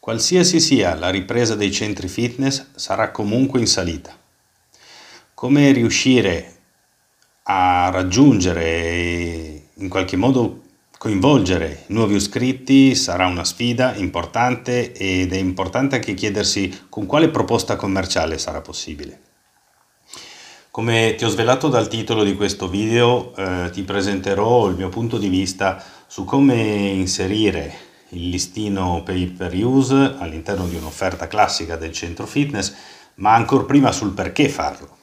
Qualsiasi 0.00 0.60
sia 0.60 0.94
la 0.94 1.10
ripresa 1.10 1.54
dei 1.54 1.70
centri 1.70 2.08
fitness 2.08 2.68
sarà 2.74 3.10
comunque 3.10 3.60
in 3.60 3.66
salita. 3.66 4.16
Come 5.34 5.72
riuscire 5.72 6.56
a 7.42 7.90
raggiungere 7.90 8.64
e 8.64 9.64
in 9.74 9.90
qualche 9.90 10.16
modo 10.16 10.62
coinvolgere 10.96 11.84
nuovi 11.88 12.14
iscritti 12.14 12.94
sarà 12.94 13.26
una 13.26 13.44
sfida 13.44 13.94
importante 13.94 14.92
ed 14.92 15.34
è 15.34 15.36
importante 15.36 15.96
anche 15.96 16.14
chiedersi 16.14 16.86
con 16.88 17.04
quale 17.04 17.28
proposta 17.28 17.76
commerciale 17.76 18.38
sarà 18.38 18.62
possibile. 18.62 19.20
Come 20.70 21.14
ti 21.14 21.26
ho 21.26 21.28
svelato 21.28 21.68
dal 21.68 21.88
titolo 21.88 22.24
di 22.24 22.36
questo 22.36 22.70
video, 22.70 23.36
eh, 23.36 23.68
ti 23.70 23.82
presenterò 23.82 24.66
il 24.66 24.76
mio 24.76 24.88
punto 24.88 25.18
di 25.18 25.28
vista 25.28 25.84
su 26.06 26.24
come 26.24 26.56
inserire 26.88 27.88
il 28.10 28.28
listino 28.28 29.02
pay 29.04 29.26
per 29.26 29.54
use 29.54 30.14
all'interno 30.18 30.66
di 30.66 30.76
un'offerta 30.76 31.26
classica 31.26 31.76
del 31.76 31.92
centro 31.92 32.26
fitness, 32.26 32.74
ma 33.16 33.34
ancora 33.34 33.64
prima 33.64 33.92
sul 33.92 34.12
perché 34.12 34.48
farlo. 34.48 34.98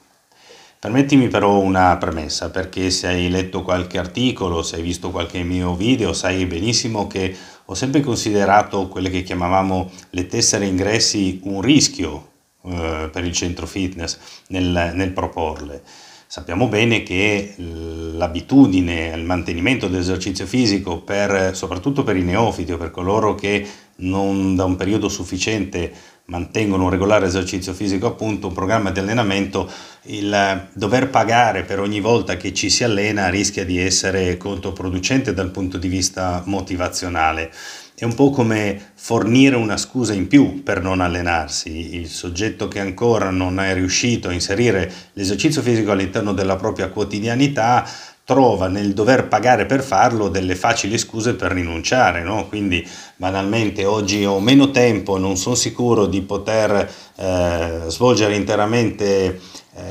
Permettimi 0.79 1.27
però 1.27 1.57
una 1.57 1.97
premessa, 1.97 2.49
perché 2.51 2.91
se 2.91 3.07
hai 3.07 3.29
letto 3.29 3.63
qualche 3.63 3.97
articolo, 3.97 4.61
se 4.61 4.75
hai 4.75 4.83
visto 4.83 5.09
qualche 5.09 5.41
mio 5.41 5.75
video, 5.75 6.13
sai 6.13 6.45
benissimo 6.45 7.07
che 7.07 7.35
ho 7.65 7.73
sempre 7.73 8.01
considerato 8.01 8.87
quelle 8.87 9.09
che 9.09 9.23
chiamavamo 9.23 9.91
le 10.11 10.27
tessere 10.27 10.65
ingressi 10.65 11.39
un 11.43 11.61
rischio 11.61 12.29
eh, 12.63 13.09
per 13.11 13.25
il 13.25 13.33
centro 13.33 13.65
fitness 13.65 14.17
nel, 14.47 14.91
nel 14.93 15.11
proporle. 15.11 15.81
Sappiamo 16.29 16.67
bene 16.67 17.03
che 17.03 17.53
l'abitudine 17.57 19.13
al 19.13 19.23
mantenimento 19.23 19.87
dell'esercizio 19.87 20.45
fisico, 20.45 20.99
per, 20.99 21.55
soprattutto 21.55 22.03
per 22.03 22.17
i 22.17 22.21
neofiti 22.21 22.73
o 22.73 22.77
per 22.77 22.91
coloro 22.91 23.33
che 23.33 23.65
non 23.99 24.53
da 24.53 24.65
un 24.65 24.75
periodo 24.75 25.07
sufficiente 25.07 25.89
mantengono 26.25 26.83
un 26.83 26.89
regolare 26.89 27.27
esercizio 27.27 27.71
fisico, 27.71 28.07
appunto 28.07 28.47
un 28.47 28.53
programma 28.53 28.91
di 28.91 28.99
allenamento, 28.99 29.71
il 30.07 30.67
dover 30.73 31.09
pagare 31.09 31.63
per 31.63 31.79
ogni 31.79 32.01
volta 32.01 32.35
che 32.35 32.53
ci 32.53 32.69
si 32.69 32.83
allena 32.83 33.29
rischia 33.29 33.63
di 33.63 33.79
essere 33.79 34.35
controproducente 34.35 35.33
dal 35.33 35.51
punto 35.51 35.77
di 35.77 35.87
vista 35.87 36.43
motivazionale. 36.45 37.51
È 37.99 38.03
un 38.03 38.13
po' 38.13 38.29
come 38.29 38.91
fornire 38.93 39.55
una 39.55 39.75
scusa 39.75 40.13
in 40.13 40.27
più 40.27 40.61
per 40.61 40.83
non 40.83 41.01
allenarsi. 41.01 41.95
Il 41.95 42.09
soggetto 42.09 42.67
che 42.67 42.79
ancora 42.79 43.31
non 43.31 43.59
è 43.59 43.73
riuscito 43.73 44.27
a 44.27 44.33
inserire 44.33 44.93
l'esercizio 45.13 45.63
fisico 45.63 45.89
all'interno 45.89 46.31
della 46.31 46.57
propria 46.57 46.89
quotidianità 46.89 47.89
trova 48.23 48.67
nel 48.67 48.93
dover 48.93 49.27
pagare 49.27 49.65
per 49.65 49.81
farlo 49.81 50.27
delle 50.27 50.55
facili 50.55 50.99
scuse 50.99 51.33
per 51.33 51.53
rinunciare, 51.53 52.21
no? 52.21 52.47
quindi 52.47 52.87
banalmente 53.15 53.83
oggi 53.85 54.23
ho 54.25 54.39
meno 54.39 54.69
tempo, 54.69 55.17
non 55.17 55.35
sono 55.35 55.55
sicuro 55.55 56.05
di 56.05 56.21
poter 56.21 56.91
eh, 57.15 57.83
svolgere 57.87 58.35
interamente 58.35 59.39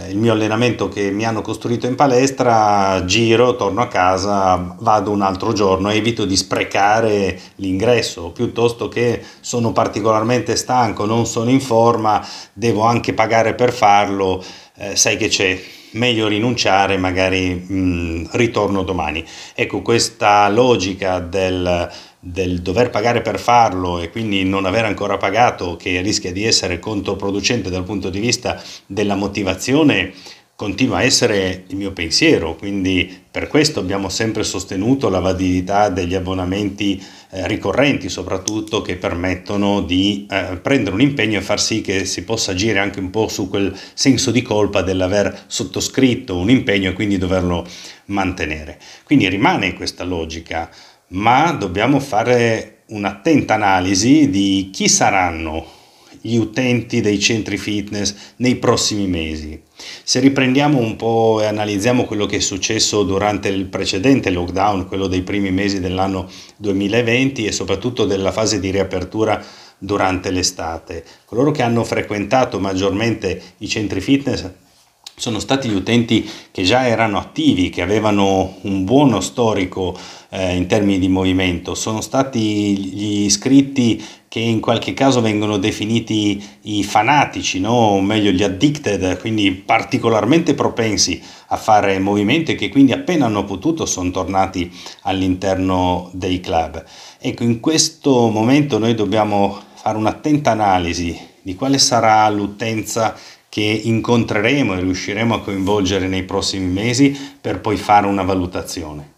il 0.09 0.17
mio 0.17 0.33
allenamento 0.33 0.89
che 0.89 1.11
mi 1.11 1.25
hanno 1.25 1.43
costruito 1.43 1.87
in 1.87 1.95
palestra, 1.95 3.05
giro, 3.05 3.57
torno 3.57 3.81
a 3.81 3.89
casa, 3.89 4.77
vado 4.81 5.11
un 5.11 5.23
altro 5.23 5.53
giorno, 5.53 5.91
evito 5.91 6.25
di 6.25 6.37
sprecare 6.37 7.39
l'ingresso, 7.57 8.31
piuttosto 8.31 8.89
che 8.89 9.23
sono 9.41 9.73
particolarmente 9.73 10.57
stanco, 10.57 11.05
non 11.05 11.27
sono 11.27 11.51
in 11.51 11.61
forma, 11.61 12.27
devo 12.53 12.83
anche 12.83 13.15
pagare 13.15 13.55
per 13.55 13.73
farlo, 13.73 14.43
eh, 14.77 14.97
sai 14.97 15.17
che 15.17 15.29
c'è, 15.29 15.61
meglio 15.93 16.29
rinunciare, 16.29 16.97
magari 16.97 17.55
mh, 17.55 17.75
mm, 17.75 18.25
ritorno 18.33 18.83
domani. 18.83 19.25
Ecco, 19.55 19.83
questa 19.83 20.49
logica 20.49 21.19
del 21.19 21.91
del 22.27 22.61
dover 22.61 22.91
pagare 22.91 23.23
per 23.23 23.39
farlo 23.39 24.01
e 24.01 24.11
quindi 24.11 24.43
non 24.43 24.65
aver 24.65 24.85
ancora 24.85 25.17
pagato 25.17 25.77
che 25.77 26.01
rischia 26.01 26.33
di 26.33 26.45
essere 26.45 26.81
controproducente 26.81 27.71
dal 27.71 27.85
punto 27.85 28.11
di 28.11 28.19
vista 28.19 28.61
della 28.87 29.15
motivazione 29.15 30.13
continua 30.57 30.99
a 30.99 31.03
essere 31.03 31.65
il 31.67 31.77
mio 31.77 31.93
pensiero, 31.93 32.57
quindi 32.57 33.25
per 33.31 33.47
questo 33.47 33.79
abbiamo 33.79 34.09
sempre 34.09 34.43
sostenuto 34.43 35.11
la 35.11 35.21
validità 35.21 35.91
degli 35.91 36.15
abbonamenti 36.15 37.01
eh, 37.31 37.47
ricorrenti, 37.47 38.09
soprattutto 38.09 38.81
che 38.81 38.97
permettono 38.97 39.83
di 39.83 40.27
eh, 40.29 40.57
prendere 40.57 40.95
un 40.95 41.03
impegno 41.03 41.39
e 41.39 41.43
far 41.43 41.61
sì 41.61 41.83
che 41.83 42.07
si 42.07 42.25
possa 42.25 42.53
agire 42.53 42.79
anche 42.79 43.01
un 43.01 43.11
po' 43.11 43.29
su 43.29 43.51
quel 43.51 43.79
senso 43.93 44.31
di 44.31 44.41
colpa 44.41 44.81
dell'aver 44.81 45.45
sottoscritto 45.47 46.39
un 46.39 46.49
impegno 46.49 46.89
e 46.89 46.95
quindi 46.95 47.19
doverlo 47.19 47.67
mantenere. 48.07 48.79
Quindi 49.05 49.29
rimane 49.29 49.75
questa 49.75 50.05
logica 50.05 50.71
ma 51.09 51.53
dobbiamo 51.53 52.01
fare 52.01 52.83
un'attenta 52.87 53.55
analisi 53.55 54.31
di 54.31 54.71
chi 54.73 54.89
saranno 54.89 55.75
gli 56.21 56.37
utenti 56.37 57.01
dei 57.01 57.21
centri 57.21 57.57
fitness 57.57 58.15
nei 58.37 58.57
prossimi 58.57 59.07
mesi. 59.07 59.63
Se 60.03 60.19
riprendiamo 60.19 60.79
un 60.79 60.97
po' 60.97 61.41
e 61.41 61.47
analizziamo 61.47 62.05
quello 62.05 62.27
che 62.27 62.37
è 62.37 62.41
successo 62.41 63.05
durante 63.05 63.49
il 63.49 63.67
precedente 63.67 64.31
lockdown, 64.31 64.89
quello 64.89 65.07
dei 65.07 65.23
primi 65.23 65.53
mesi 65.53 65.79
dell'anno 65.79 66.29
2020 66.57 67.47
e 67.47 67.53
soprattutto 67.53 68.07
della 68.07 68.33
fase 68.33 68.59
di 68.59 68.71
riapertura 68.71 69.41
durante 69.79 70.31
l'estate, 70.31 71.05
coloro 71.27 71.53
che 71.53 71.63
hanno 71.63 71.85
frequentato 71.85 72.59
maggiormente 72.59 73.41
i 73.59 73.69
centri 73.69 74.01
fitness 74.01 74.51
sono 75.19 75.39
stati 75.39 75.71
gli 75.71 75.75
utenti 75.75 76.29
che 76.51 76.63
già 76.63 76.87
erano 76.87 77.17
attivi, 77.17 77.71
che 77.71 77.81
avevano 77.81 78.59
un 78.63 78.85
buono 78.85 79.21
storico 79.21 79.99
eh, 80.29 80.55
in 80.55 80.67
termini 80.67 80.99
di 80.99 81.09
movimento, 81.09 81.75
sono 81.75 82.03
stati 82.03 82.77
gli 82.77 83.25
iscritti 83.25 84.05
che 84.29 84.41
in 84.41 84.61
qualche 84.61 84.93
caso 84.93 85.23
vengono 85.23 85.57
definiti 85.57 86.45
i 86.63 86.85
fanatici, 86.85 87.61
no? 87.61 87.71
o 87.71 88.01
meglio 88.03 88.31
gli 88.31 88.43
addicted, 88.43 89.19
quindi 89.19 89.53
particolarmente 89.53 90.53
propensi 90.53 91.23
a 91.47 91.57
fare 91.57 91.99
movimento 91.99 92.51
e 92.51 92.55
che 92.55 92.69
quindi 92.69 92.93
appena 92.93 93.25
hanno 93.25 93.45
potuto 93.45 93.87
sono 93.87 94.11
tornati 94.11 94.71
all'interno 95.03 96.11
dei 96.13 96.41
club. 96.41 96.85
Ecco, 97.19 97.43
in 97.45 97.61
questo 97.61 98.29
momento 98.29 98.77
noi 98.77 98.95
dobbiamo 98.95 99.59
fare 99.73 99.97
un'attenta 99.97 100.51
analisi 100.51 101.19
di 101.41 101.55
quale 101.55 101.79
sarà 101.79 102.29
l'utenza 102.29 103.17
che 103.57 103.63
incontreremo 103.63 104.75
e 104.75 104.81
riusciremo 104.81 105.35
a 105.35 105.41
coinvolgere 105.41 106.09
nei 106.09 106.25
prossimi 106.25 106.71
mesi 106.71 107.19
per 107.41 107.63
poi 107.63 107.79
fare 107.79 108.07
una 108.07 108.23
valutazione. 108.23 109.15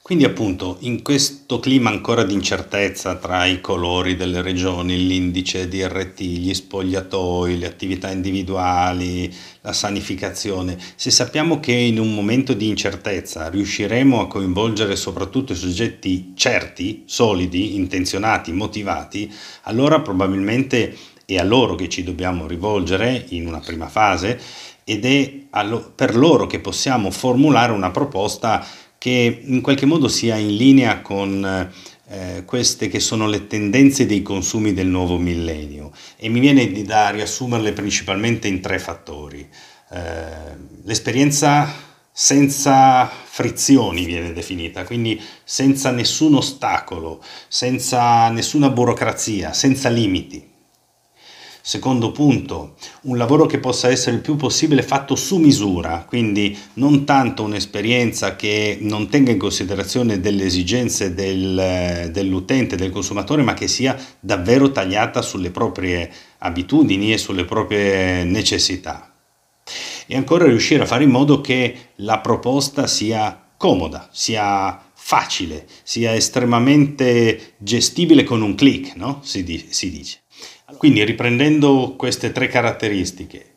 Quindi 0.00 0.24
appunto 0.24 0.78
in 0.80 1.02
questo 1.02 1.60
clima 1.60 1.90
ancora 1.90 2.22
di 2.22 2.32
incertezza 2.32 3.16
tra 3.16 3.44
i 3.44 3.60
colori 3.60 4.16
delle 4.16 4.40
regioni, 4.40 5.06
l'indice 5.06 5.68
DRT, 5.68 6.22
gli 6.22 6.54
spogliatoi, 6.54 7.58
le 7.58 7.66
attività 7.66 8.10
individuali, 8.10 9.30
la 9.60 9.74
sanificazione, 9.74 10.78
se 10.94 11.10
sappiamo 11.10 11.60
che 11.60 11.72
in 11.72 12.00
un 12.00 12.14
momento 12.14 12.54
di 12.54 12.66
incertezza 12.66 13.50
riusciremo 13.50 14.22
a 14.22 14.26
coinvolgere 14.26 14.96
soprattutto 14.96 15.52
i 15.52 15.56
soggetti 15.56 16.32
certi, 16.34 17.02
solidi, 17.04 17.74
intenzionati, 17.76 18.52
motivati, 18.52 19.30
allora 19.64 20.00
probabilmente 20.00 20.96
è 21.34 21.36
a 21.36 21.44
loro 21.44 21.74
che 21.74 21.90
ci 21.90 22.02
dobbiamo 22.02 22.46
rivolgere 22.46 23.26
in 23.28 23.46
una 23.46 23.60
prima 23.60 23.88
fase 23.88 24.40
ed 24.82 25.04
è 25.04 25.30
per 25.94 26.16
loro 26.16 26.46
che 26.46 26.58
possiamo 26.58 27.10
formulare 27.10 27.70
una 27.72 27.90
proposta 27.90 28.66
che 28.96 29.42
in 29.44 29.60
qualche 29.60 29.84
modo 29.84 30.08
sia 30.08 30.36
in 30.36 30.56
linea 30.56 31.02
con 31.02 31.70
eh, 32.08 32.44
queste 32.46 32.88
che 32.88 32.98
sono 32.98 33.26
le 33.26 33.46
tendenze 33.46 34.06
dei 34.06 34.22
consumi 34.22 34.72
del 34.72 34.86
nuovo 34.86 35.18
millennio 35.18 35.92
e 36.16 36.30
mi 36.30 36.40
viene 36.40 36.72
da 36.82 37.10
riassumerle 37.10 37.74
principalmente 37.74 38.48
in 38.48 38.62
tre 38.62 38.78
fattori. 38.78 39.46
Eh, 39.90 40.00
l'esperienza 40.84 41.70
senza 42.10 43.06
frizioni 43.06 44.06
viene 44.06 44.32
definita, 44.32 44.84
quindi 44.84 45.20
senza 45.44 45.90
nessun 45.90 46.36
ostacolo, 46.36 47.22
senza 47.48 48.30
nessuna 48.30 48.70
burocrazia, 48.70 49.52
senza 49.52 49.90
limiti. 49.90 50.47
Secondo 51.68 52.12
punto, 52.12 52.76
un 53.02 53.18
lavoro 53.18 53.44
che 53.44 53.58
possa 53.58 53.90
essere 53.90 54.16
il 54.16 54.22
più 54.22 54.36
possibile 54.36 54.82
fatto 54.82 55.14
su 55.14 55.36
misura, 55.36 56.06
quindi 56.08 56.56
non 56.76 57.04
tanto 57.04 57.42
un'esperienza 57.42 58.36
che 58.36 58.78
non 58.80 59.10
tenga 59.10 59.32
in 59.32 59.38
considerazione 59.38 60.18
delle 60.18 60.44
esigenze 60.44 61.12
del, 61.12 62.08
dell'utente, 62.10 62.74
del 62.74 62.90
consumatore, 62.90 63.42
ma 63.42 63.52
che 63.52 63.68
sia 63.68 63.94
davvero 64.18 64.72
tagliata 64.72 65.20
sulle 65.20 65.50
proprie 65.50 66.10
abitudini 66.38 67.12
e 67.12 67.18
sulle 67.18 67.44
proprie 67.44 68.24
necessità. 68.24 69.12
E 70.06 70.16
ancora 70.16 70.46
riuscire 70.46 70.84
a 70.84 70.86
fare 70.86 71.04
in 71.04 71.10
modo 71.10 71.42
che 71.42 71.90
la 71.96 72.20
proposta 72.20 72.86
sia 72.86 73.44
comoda, 73.58 74.08
sia 74.10 74.87
facile, 75.08 75.66
sia 75.84 76.14
estremamente 76.14 77.54
gestibile 77.56 78.24
con 78.24 78.42
un 78.42 78.54
clic, 78.54 78.94
no? 78.94 79.20
si, 79.22 79.42
di, 79.42 79.68
si 79.70 79.90
dice. 79.90 80.18
Quindi 80.76 81.02
riprendendo 81.02 81.94
queste 81.96 82.30
tre 82.30 82.48
caratteristiche, 82.48 83.54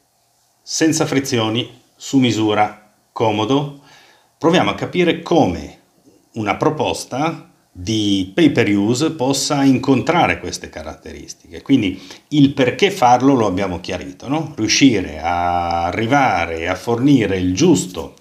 senza 0.64 1.06
frizioni, 1.06 1.70
su 1.98 2.20
misura, 2.20 2.94
comodo, 3.12 3.82
proviamo 4.38 4.70
a 4.70 4.76
capire 4.76 5.22
come 5.22 5.80
una 6.36 6.56
proposta 6.56 7.52
di 7.70 8.32
pay 8.34 8.52
per 8.52 8.74
use 8.74 9.12
possa 9.12 9.66
incontrare 9.66 10.40
queste 10.40 10.70
caratteristiche. 10.70 11.62
Quindi 11.62 12.02
il 12.30 12.54
perché 12.54 12.92
farlo 12.92 13.34
lo 13.34 13.46
abbiamo 13.46 13.82
chiarito, 13.82 14.30
no? 14.30 14.54
riuscire 14.56 15.20
a 15.20 15.84
arrivare 15.84 16.70
a 16.70 16.76
fornire 16.76 17.38
il 17.38 17.54
giusto 17.54 18.14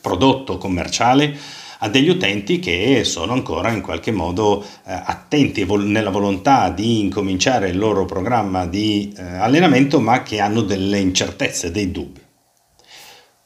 prodotto 0.00 0.58
commerciale 0.58 1.62
a 1.84 1.88
degli 1.88 2.08
utenti 2.08 2.58
che 2.58 3.04
sono 3.04 3.34
ancora 3.34 3.70
in 3.70 3.82
qualche 3.82 4.10
modo 4.10 4.62
eh, 4.62 4.92
attenti 4.92 5.64
vol- 5.64 5.84
nella 5.84 6.10
volontà 6.10 6.70
di 6.70 7.00
incominciare 7.00 7.68
il 7.68 7.78
loro 7.78 8.06
programma 8.06 8.66
di 8.66 9.14
eh, 9.16 9.22
allenamento 9.22 10.00
ma 10.00 10.22
che 10.22 10.40
hanno 10.40 10.62
delle 10.62 10.98
incertezze, 10.98 11.70
dei 11.70 11.90
dubbi. 11.90 12.22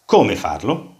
Come 0.04 0.36
farlo? 0.36 0.94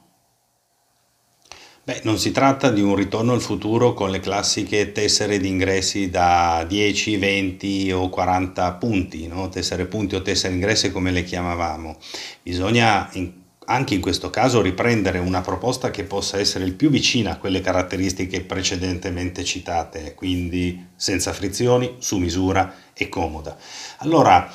Beh, 1.85 2.01
non 2.03 2.19
si 2.19 2.33
tratta 2.33 2.71
di 2.71 2.83
un 2.83 2.97
ritorno 2.97 3.33
al 3.33 3.41
futuro 3.41 3.95
con 3.95 4.11
le 4.11 4.21
classiche 4.21 4.93
tessere 4.93 5.39
di 5.39 5.49
ingressi 5.49 6.11
da 6.11 6.63
10, 6.69 7.17
20 7.17 7.93
o 7.93 8.09
40 8.11 8.73
punti, 8.75 9.27
no? 9.29 9.49
tessere 9.49 9.87
punti 9.87 10.17
o 10.17 10.21
tessere 10.21 10.53
ingressi 10.53 10.91
come 10.91 11.13
le 11.13 11.23
chiamavamo. 11.23 11.97
Bisogna 12.43 13.09
in, 13.13 13.33
anche 13.71 13.95
in 13.95 14.01
questo 14.01 14.31
caso 14.31 14.63
riprendere 14.63 15.19
una 15.19 15.43
proposta 15.43 15.91
che 15.91 16.05
possa 16.05 16.39
essere 16.39 16.65
il 16.65 16.73
più 16.73 16.89
vicina 16.89 17.33
a 17.33 17.37
quelle 17.37 17.61
caratteristiche 17.61 18.41
precedentemente 18.41 19.45
citate, 19.45 20.15
quindi 20.15 20.87
senza 20.97 21.33
frizioni, 21.33 21.97
su 21.99 22.17
misura 22.17 22.75
e 22.95 23.09
comoda. 23.11 23.57
Allora, 23.99 24.51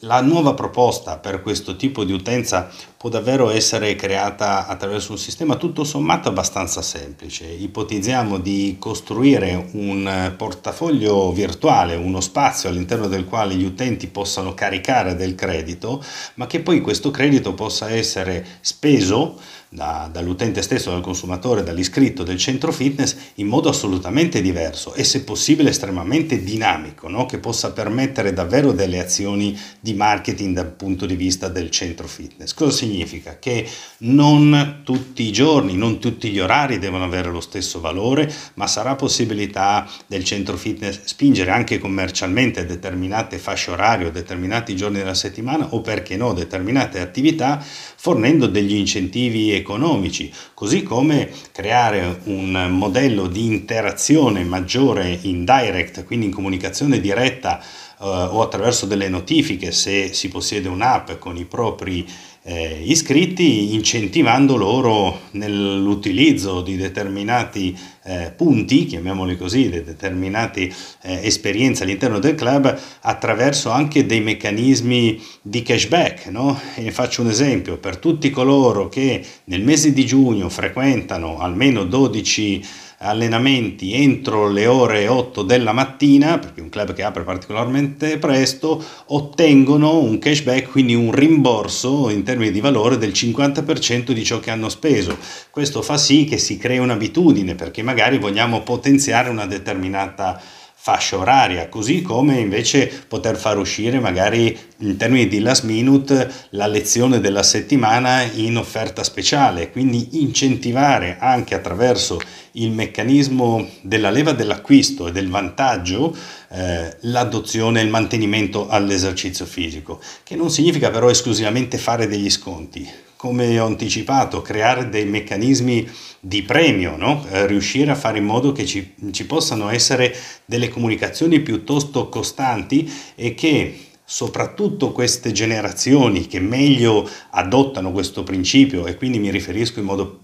la 0.00 0.20
nuova 0.20 0.54
proposta 0.54 1.18
per 1.18 1.40
questo 1.40 1.76
tipo 1.76 2.04
di 2.04 2.12
utenza 2.12 2.68
può 2.96 3.08
davvero 3.08 3.50
essere 3.50 3.94
creata 3.96 4.66
attraverso 4.66 5.12
un 5.12 5.18
sistema 5.18 5.56
tutto 5.56 5.84
sommato 5.84 6.28
abbastanza 6.28 6.82
semplice. 6.82 7.46
Ipotizziamo 7.46 8.38
di 8.38 8.76
costruire 8.78 9.68
un 9.72 10.34
portafoglio 10.36 11.32
virtuale, 11.32 11.94
uno 11.94 12.20
spazio 12.20 12.68
all'interno 12.68 13.06
del 13.06 13.24
quale 13.24 13.54
gli 13.54 13.64
utenti 13.64 14.06
possano 14.06 14.54
caricare 14.54 15.14
del 15.16 15.34
credito, 15.34 16.02
ma 16.34 16.46
che 16.46 16.60
poi 16.60 16.80
questo 16.80 17.10
credito 17.10 17.54
possa 17.54 17.90
essere 17.90 18.44
speso 18.60 19.38
da, 19.74 20.08
dall'utente 20.10 20.62
stesso, 20.62 20.90
dal 20.90 21.00
consumatore, 21.00 21.64
dall'iscritto 21.64 22.22
del 22.22 22.38
centro 22.38 22.70
fitness 22.70 23.16
in 23.34 23.48
modo 23.48 23.68
assolutamente 23.68 24.40
diverso 24.40 24.94
e 24.94 25.02
se 25.02 25.24
possibile 25.24 25.70
estremamente 25.70 26.44
dinamico, 26.44 27.08
no? 27.08 27.26
che 27.26 27.38
possa 27.38 27.72
permettere 27.72 28.32
davvero 28.32 28.70
delle 28.70 29.00
azioni 29.00 29.58
di 29.80 29.94
marketing 29.94 30.54
dal 30.54 30.70
punto 30.70 31.06
di 31.06 31.16
vista 31.16 31.48
del 31.48 31.70
centro 31.70 32.06
fitness. 32.06 32.54
Cosa 32.54 32.70
significa? 32.70 33.38
Che 33.40 33.68
non 33.98 34.82
tutti 34.84 35.24
i 35.24 35.32
giorni, 35.32 35.76
non 35.76 35.98
tutti 35.98 36.30
gli 36.30 36.38
orari 36.38 36.78
devono 36.78 37.02
avere 37.02 37.30
lo 37.30 37.40
stesso 37.40 37.80
valore, 37.80 38.32
ma 38.54 38.68
sarà 38.68 38.94
possibilità 38.94 39.90
del 40.06 40.22
centro 40.22 40.56
fitness 40.56 41.00
spingere 41.02 41.50
anche 41.50 41.78
commercialmente 41.78 42.64
determinate 42.64 43.38
fasce 43.38 43.72
orarie 43.72 44.06
o 44.06 44.10
determinati 44.10 44.76
giorni 44.76 44.98
della 44.98 45.14
settimana 45.14 45.74
o 45.74 45.80
perché 45.80 46.16
no 46.16 46.32
determinate 46.32 47.00
attività 47.00 47.60
fornendo 47.96 48.46
degli 48.46 48.74
incentivi 48.74 49.50
economici 49.50 49.62
economici, 49.64 50.30
così 50.52 50.82
come 50.82 51.30
creare 51.50 52.20
un 52.24 52.68
modello 52.70 53.26
di 53.26 53.46
interazione 53.46 54.44
maggiore 54.44 55.18
in 55.22 55.44
direct, 55.44 56.04
quindi 56.04 56.26
in 56.26 56.32
comunicazione 56.32 57.00
diretta 57.00 57.60
eh, 58.04 58.28
o 58.30 58.42
attraverso 58.42 58.84
delle 58.84 59.08
notifiche 59.08 59.72
se 59.72 60.12
si 60.12 60.28
possiede 60.28 60.68
un'app 60.68 61.12
con 61.18 61.38
i 61.38 61.46
propri 61.46 62.06
eh, 62.46 62.82
iscritti, 62.84 63.72
incentivando 63.72 64.56
loro 64.56 65.20
nell'utilizzo 65.30 66.60
di 66.60 66.76
determinati 66.76 67.74
eh, 68.04 68.32
punti, 68.36 68.84
chiamiamoli 68.84 69.38
così, 69.38 69.70
di 69.70 69.82
determinate 69.82 70.70
eh, 71.02 71.20
esperienze 71.22 71.84
all'interno 71.84 72.18
del 72.18 72.34
club 72.34 72.78
attraverso 73.00 73.70
anche 73.70 74.04
dei 74.04 74.20
meccanismi 74.20 75.18
di 75.40 75.62
cashback. 75.62 76.26
No? 76.26 76.60
Faccio 76.90 77.22
un 77.22 77.30
esempio, 77.30 77.78
per 77.78 77.96
tutti 77.96 78.28
coloro 78.28 78.90
che 78.90 79.24
nel 79.44 79.62
mese 79.62 79.94
di 79.94 80.04
giugno 80.04 80.50
frequentano 80.50 81.38
almeno 81.38 81.84
12 81.84 82.82
allenamenti 83.04 83.92
entro 83.92 84.48
le 84.48 84.66
ore 84.66 85.06
8 85.06 85.42
della 85.42 85.72
mattina, 85.72 86.38
perché 86.38 86.60
un 86.60 86.70
club 86.70 86.94
che 86.94 87.02
apre 87.02 87.22
particolarmente 87.22 88.18
presto, 88.18 88.82
ottengono 89.06 89.98
un 89.98 90.18
cashback, 90.18 90.70
quindi 90.70 90.94
un 90.94 91.12
rimborso 91.12 92.08
in 92.08 92.22
termini 92.22 92.50
di 92.50 92.60
valore 92.60 92.96
del 92.96 93.10
50% 93.10 94.10
di 94.12 94.24
ciò 94.24 94.40
che 94.40 94.50
hanno 94.50 94.68
speso. 94.68 95.16
Questo 95.50 95.82
fa 95.82 95.98
sì 95.98 96.24
che 96.24 96.38
si 96.38 96.56
crei 96.56 96.78
un'abitudine, 96.78 97.54
perché 97.54 97.82
magari 97.82 98.18
vogliamo 98.18 98.62
potenziare 98.62 99.28
una 99.28 99.46
determinata 99.46 100.40
fascia 100.84 101.16
oraria, 101.16 101.70
così 101.70 102.02
come 102.02 102.40
invece 102.40 102.92
poter 103.08 103.38
far 103.38 103.56
uscire 103.56 104.00
magari 104.00 104.54
in 104.80 104.98
termini 104.98 105.28
di 105.28 105.40
last 105.40 105.64
minute 105.64 106.30
la 106.50 106.66
lezione 106.66 107.20
della 107.20 107.42
settimana 107.42 108.20
in 108.20 108.58
offerta 108.58 109.02
speciale, 109.02 109.70
quindi 109.70 110.20
incentivare 110.20 111.16
anche 111.18 111.54
attraverso 111.54 112.20
il 112.52 112.70
meccanismo 112.70 113.66
della 113.80 114.10
leva 114.10 114.32
dell'acquisto 114.32 115.06
e 115.06 115.12
del 115.12 115.30
vantaggio 115.30 116.14
eh, 116.50 116.94
l'adozione 117.00 117.80
e 117.80 117.84
il 117.84 117.88
mantenimento 117.88 118.68
all'esercizio 118.68 119.46
fisico, 119.46 120.02
che 120.22 120.36
non 120.36 120.50
significa 120.50 120.90
però 120.90 121.08
esclusivamente 121.08 121.78
fare 121.78 122.06
degli 122.06 122.28
sconti, 122.28 122.86
come 123.24 123.58
ho 123.58 123.64
anticipato, 123.64 124.42
creare 124.42 124.90
dei 124.90 125.06
meccanismi 125.06 125.88
di 126.20 126.42
premio, 126.42 126.94
no? 126.98 127.24
eh, 127.30 127.46
riuscire 127.46 127.90
a 127.90 127.94
fare 127.94 128.18
in 128.18 128.26
modo 128.26 128.52
che 128.52 128.66
ci, 128.66 128.92
ci 129.12 129.24
possano 129.24 129.70
essere 129.70 130.14
delle 130.44 130.68
comunicazioni 130.68 131.40
piuttosto 131.40 132.10
costanti 132.10 132.86
e 133.14 133.34
che 133.34 133.92
soprattutto 134.04 134.92
queste 134.92 135.32
generazioni 135.32 136.26
che 136.26 136.38
meglio 136.38 137.08
adottano 137.30 137.92
questo 137.92 138.24
principio 138.24 138.84
e 138.86 138.94
quindi 138.96 139.18
mi 139.18 139.30
riferisco 139.30 139.78
in 139.78 139.86
modo 139.86 140.18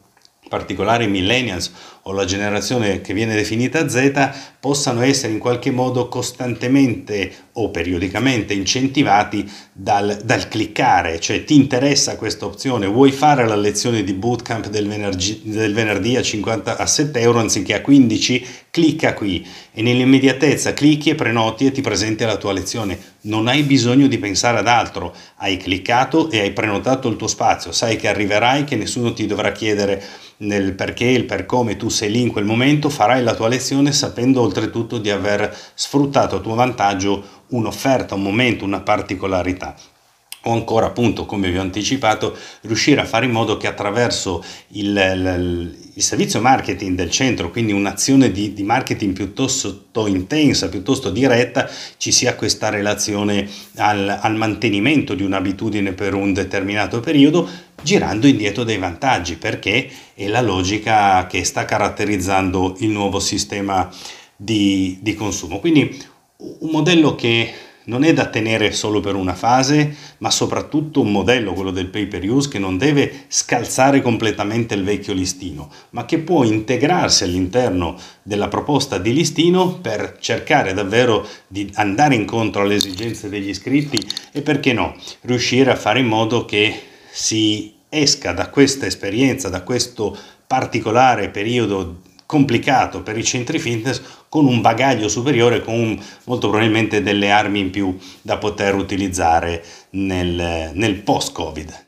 particolare 0.50 1.04
i 1.04 1.08
millennials 1.08 1.72
o 2.02 2.12
la 2.12 2.24
generazione 2.26 3.00
che 3.00 3.14
viene 3.14 3.34
definita 3.34 3.88
Z, 3.88 4.58
possano 4.58 5.00
essere 5.00 5.32
in 5.32 5.38
qualche 5.38 5.70
modo 5.70 6.08
costantemente 6.08 7.32
o 7.62 7.70
periodicamente 7.70 8.54
incentivati 8.54 9.48
dal, 9.72 10.20
dal 10.24 10.48
cliccare, 10.48 11.20
cioè 11.20 11.44
ti 11.44 11.54
interessa 11.54 12.16
questa 12.16 12.46
opzione, 12.46 12.86
vuoi 12.86 13.12
fare 13.12 13.46
la 13.46 13.56
lezione 13.56 14.02
di 14.02 14.12
bootcamp 14.12 14.68
del 14.68 14.88
venerdì, 14.88 15.42
del 15.44 15.74
venerdì 15.74 16.16
a, 16.16 16.22
50, 16.22 16.76
a 16.76 16.86
7 16.86 17.20
euro 17.20 17.38
anziché 17.38 17.74
a 17.74 17.80
15, 17.80 18.46
clicca 18.70 19.14
qui. 19.14 19.46
E 19.72 19.82
nell'immediatezza 19.82 20.72
clicchi 20.72 21.10
e 21.10 21.14
prenoti 21.14 21.66
e 21.66 21.72
ti 21.72 21.80
presenti 21.80 22.24
alla 22.24 22.36
tua 22.36 22.52
lezione. 22.52 22.98
Non 23.22 23.46
hai 23.46 23.62
bisogno 23.62 24.06
di 24.06 24.18
pensare 24.18 24.58
ad 24.58 24.66
altro, 24.66 25.14
hai 25.36 25.56
cliccato 25.56 26.30
e 26.30 26.40
hai 26.40 26.52
prenotato 26.52 27.08
il 27.08 27.16
tuo 27.16 27.26
spazio, 27.26 27.72
sai 27.72 27.96
che 27.96 28.08
arriverai, 28.08 28.64
che 28.64 28.76
nessuno 28.76 29.12
ti 29.12 29.26
dovrà 29.26 29.52
chiedere 29.52 30.02
nel 30.40 30.74
perché, 30.74 31.04
il 31.04 31.24
per 31.24 31.46
come 31.46 31.76
tu 31.76 31.88
sei 31.88 32.10
lì 32.10 32.20
in 32.20 32.32
quel 32.32 32.44
momento, 32.44 32.88
farai 32.88 33.22
la 33.22 33.34
tua 33.34 33.48
lezione 33.48 33.92
sapendo 33.92 34.40
oltretutto 34.40 34.98
di 34.98 35.10
aver 35.10 35.54
sfruttato 35.74 36.36
a 36.36 36.40
tuo 36.40 36.54
vantaggio 36.54 37.38
un'offerta, 37.50 38.14
un 38.14 38.22
momento, 38.22 38.64
una 38.64 38.80
particolarità. 38.80 39.74
O 40.44 40.52
ancora 40.52 40.86
appunto 40.86 41.26
come 41.26 41.50
vi 41.50 41.58
ho 41.58 41.60
anticipato 41.60 42.34
riuscire 42.62 43.02
a 43.02 43.04
fare 43.04 43.26
in 43.26 43.30
modo 43.30 43.58
che 43.58 43.66
attraverso 43.66 44.42
il, 44.68 44.86
il, 44.86 45.76
il 45.92 46.02
servizio 46.02 46.40
marketing 46.40 46.96
del 46.96 47.10
centro 47.10 47.50
quindi 47.50 47.72
un'azione 47.72 48.32
di, 48.32 48.54
di, 48.54 48.62
marketing 48.62 49.12
piuttosto 49.12 50.06
intensa 50.06 50.70
piuttosto 50.70 51.10
diretta 51.10 51.68
ci 51.98 52.10
sia 52.10 52.36
questa 52.36 52.70
relazione 52.70 53.46
al, 53.76 54.18
al 54.18 54.34
mantenimento 54.34 55.12
di 55.12 55.24
un'abitudine 55.24 55.92
per 55.92 56.14
un 56.14 56.32
determinato 56.32 57.00
periodo 57.00 57.46
girando 57.82 58.26
indietro 58.26 58.64
dei 58.64 58.78
vantaggi 58.78 59.36
perché 59.36 59.90
è 60.14 60.26
la 60.26 60.40
logica 60.40 61.26
che 61.26 61.44
sta 61.44 61.66
caratterizzando 61.66 62.76
il 62.78 62.88
nuovo 62.88 63.20
sistema 63.20 63.90
di, 64.40 64.98
di 65.02 65.14
consumo. 65.14 65.58
Quindi 65.58 65.98
un 66.40 66.70
modello 66.70 67.14
che 67.14 67.52
non 67.84 68.04
è 68.04 68.12
da 68.12 68.26
tenere 68.26 68.72
solo 68.72 69.00
per 69.00 69.14
una 69.14 69.34
fase, 69.34 69.94
ma 70.18 70.30
soprattutto 70.30 71.00
un 71.00 71.10
modello, 71.10 71.52
quello 71.52 71.70
del 71.70 71.86
pay 71.88 72.06
per 72.06 72.28
use, 72.28 72.48
che 72.48 72.58
non 72.58 72.78
deve 72.78 73.24
scalzare 73.28 74.00
completamente 74.00 74.74
il 74.74 74.84
vecchio 74.84 75.12
listino, 75.12 75.70
ma 75.90 76.04
che 76.04 76.18
può 76.18 76.44
integrarsi 76.44 77.24
all'interno 77.24 77.98
della 78.22 78.48
proposta 78.48 78.98
di 78.98 79.12
listino 79.12 79.78
per 79.78 80.18
cercare 80.20 80.72
davvero 80.72 81.26
di 81.46 81.70
andare 81.74 82.14
incontro 82.14 82.62
alle 82.62 82.76
esigenze 82.76 83.28
degli 83.28 83.48
iscritti 83.48 83.98
e 84.30 84.42
perché 84.42 84.72
no, 84.72 84.94
riuscire 85.22 85.70
a 85.70 85.76
fare 85.76 86.00
in 86.00 86.06
modo 86.06 86.44
che 86.44 86.80
si 87.10 87.74
esca 87.88 88.32
da 88.32 88.50
questa 88.50 88.86
esperienza, 88.86 89.48
da 89.48 89.62
questo 89.62 90.16
particolare 90.46 91.30
periodo 91.30 92.02
complicato 92.30 93.02
per 93.02 93.18
i 93.18 93.24
centri 93.24 93.58
fitness 93.58 94.00
con 94.28 94.46
un 94.46 94.60
bagaglio 94.60 95.08
superiore, 95.08 95.64
con 95.64 96.00
molto 96.26 96.48
probabilmente 96.48 97.02
delle 97.02 97.28
armi 97.28 97.58
in 97.58 97.70
più 97.70 97.98
da 98.22 98.38
poter 98.38 98.76
utilizzare 98.76 99.64
nel, 99.90 100.70
nel 100.72 100.94
post-Covid. 100.94 101.86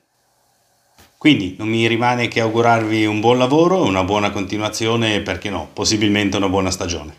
Quindi 1.16 1.54
non 1.56 1.68
mi 1.68 1.86
rimane 1.86 2.26
che 2.26 2.40
augurarvi 2.40 3.06
un 3.06 3.20
buon 3.20 3.38
lavoro, 3.38 3.84
una 3.84 4.02
buona 4.02 4.32
continuazione 4.32 5.14
e 5.14 5.20
perché 5.20 5.48
no, 5.48 5.68
possibilmente 5.72 6.36
una 6.38 6.48
buona 6.48 6.72
stagione. 6.72 7.14